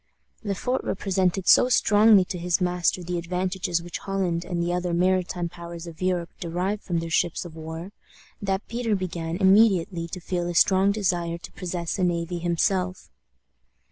Le 0.43 0.55
Fort 0.55 0.81
represented 0.83 1.47
so 1.47 1.69
strongly 1.69 2.25
to 2.25 2.39
his 2.39 2.59
master 2.59 3.03
the 3.03 3.19
advantages 3.19 3.83
which 3.83 3.99
Holland 3.99 4.43
and 4.43 4.59
the 4.59 4.73
other 4.73 4.95
maritime 4.95 5.47
powers 5.47 5.85
of 5.85 6.01
Europe 6.01 6.31
derived 6.39 6.81
from 6.81 6.97
their 6.97 7.11
ships 7.11 7.45
of 7.45 7.55
war, 7.55 7.91
that 8.41 8.67
Peter 8.67 8.95
began 8.95 9.37
immediately 9.37 10.07
to 10.07 10.19
feel 10.19 10.47
a 10.47 10.55
strong 10.55 10.91
desire 10.91 11.37
to 11.37 11.51
possess 11.51 11.99
a 11.99 12.03
navy 12.03 12.39
himself. 12.39 13.11